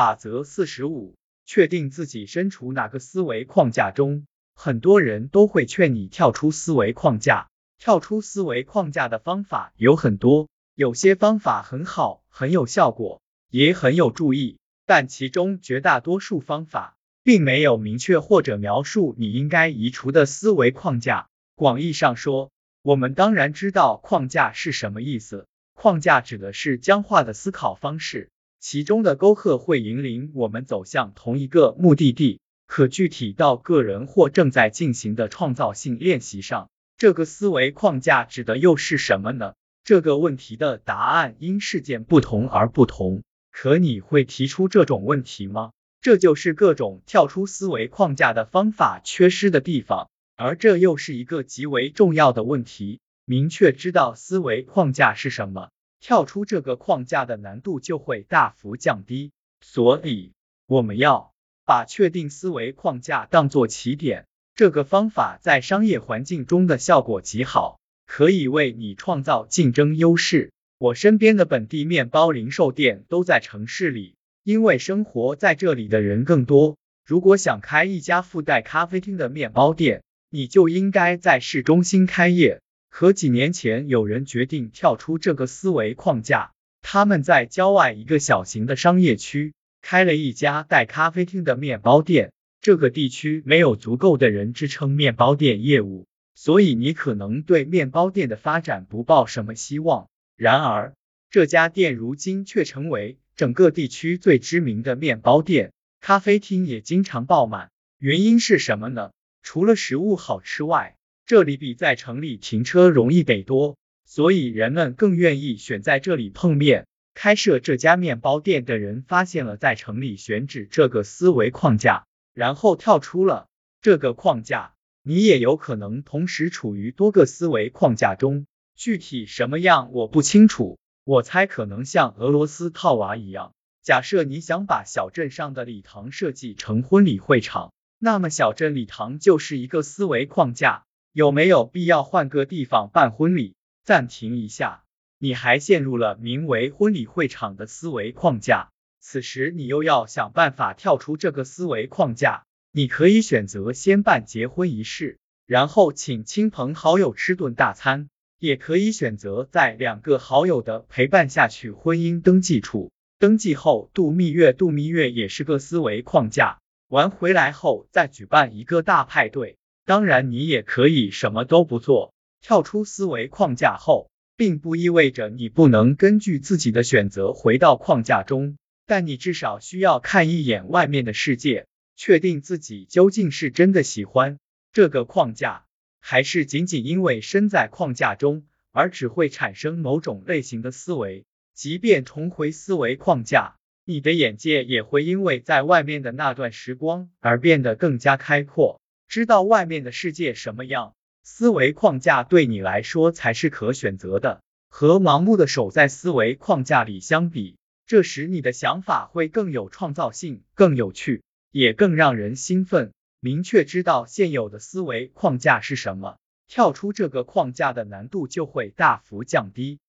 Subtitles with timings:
[0.00, 1.14] 法则四十五，
[1.44, 4.24] 确定自己身处哪个思维框架中。
[4.54, 7.48] 很多人都会劝你跳出思维框架。
[7.78, 21.28] 跳出思维框架的方法有很多，有些方法很好，很有效果，也很有注意，但其中绝大多数方法并没有明确或者描述你应该移除的思维框架。
[21.56, 25.46] 广义上说，我们当然知道框架是什么意思。
[25.74, 28.30] 框架指的是僵化的思考方式，
[28.60, 36.68] 其中的沟壑会引领我们走向同一个目的地，可具体到个人或正在进行的创造性练习上。
[36.98, 39.54] 这个思维框架指的又是什么呢？
[39.82, 43.22] 这个问题的答案因事件不同而不同。
[43.50, 45.72] 可你会提出这种问题吗？
[46.02, 53.00] 这就是各种跳出思维框架的方法缺失的地方，而这又是一个极为重要的问题。
[53.24, 59.32] 明确知道思维框架是什么，跳出这个框架的难度就会大幅降低。
[59.60, 60.32] 所以，
[60.66, 61.32] 我们要
[61.64, 64.26] 把确定思维框架当做起点。
[64.54, 70.52] 这个方法在商业环境中的效果极好，可以为你创造竞争优势。
[70.78, 76.76] 我身边的本地面包零售店都在城市里，因为生活在这里的人更多。
[77.06, 82.60] 如果想开一家附带咖啡厅的面包店，你就应该在市中心开业。
[82.90, 86.52] 可几年前，有人决定跳出这个思维框架，
[86.82, 92.32] 他们在郊外一个小型的商业区开了一家带咖啡厅的面包店。
[92.60, 100.10] 这个地区没有足够的人支撑面包店业务，所以你可能对面包店的发展不抱什么希望。
[100.36, 100.92] 然而，
[101.30, 107.70] 这家店如今却成为整个地区最知名的面包店，咖啡厅也经常爆满。
[107.98, 109.10] 原因是什么呢？
[109.42, 110.96] 除了食物好吃外，
[111.30, 116.88] 这里比在城里停车容易得多，所以人们更愿意选在这里碰面。
[117.14, 122.04] 开设这家面包店的人发现了在城里选址这个思维框架。
[122.34, 123.46] 然后跳出了
[123.80, 128.46] 这个框架，你也有可能同时处于多个思维框架中。
[128.74, 133.52] 具体什么样我不清楚，我猜可能像俄罗斯套娃一样。
[133.84, 140.86] 假设你想把小镇上的礼堂设计成婚礼会场，那么小镇礼堂就是一个思维框架。
[141.12, 143.56] 有没有必要换个地方办婚礼？
[143.82, 144.84] 暂停一下，
[145.18, 148.68] 你还陷入了名为婚礼会场的思维框架。
[149.00, 169.56] 此时你又要想办法跳出这个思维框架，你可以选择先办结婚仪式，然后请亲朋好友吃顿大餐，也可以选择在两个好友的陪伴下去婚姻登记处登记后度蜜月，度蜜月也是个思维框架，完回来后再举办一个大派对。
[169.90, 178.56] 当然，你也可以什么都不做，跳出思维框架后，并不意味着你不能根据自己的选择回到框架中。
[178.86, 184.38] 但你至少需要看一眼外面的世界，确定自己究竟是真的喜欢
[184.72, 185.64] 这个框架，
[185.98, 191.24] 还是仅仅因为身在框架中而只会产生某种类型的思维。
[191.52, 198.79] 即便重回思维框架，你的眼界也会因为在外面的那段时光而变得更加开阔，
[199.10, 200.94] 知道外面的世界什么样。
[201.24, 207.56] 思维框架对你来说才是可选择的，和盲目的守在思维框架里相比。
[207.86, 212.92] 这时你的想法会更有创造性，更有趣，也更让人兴奋。
[213.18, 216.16] 明确知道现有的思维框架是什么，
[216.46, 219.80] 跳出这个框架的难度就会大幅降低。